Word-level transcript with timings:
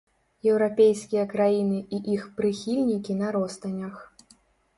Еўрапейскія 0.51 1.25
краіны 1.33 1.79
і 1.97 1.99
іх 2.15 2.23
прыхільнікі 2.41 3.19
на 3.21 3.27
ростанях. 3.37 3.95